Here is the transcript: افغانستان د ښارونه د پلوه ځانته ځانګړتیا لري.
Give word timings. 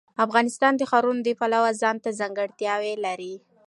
افغانستان 0.25 0.73
د 0.77 0.81
ښارونه 0.89 1.21
د 1.23 1.29
پلوه 1.39 1.71
ځانته 1.81 2.09
ځانګړتیا 2.19 2.75
لري. 3.05 3.33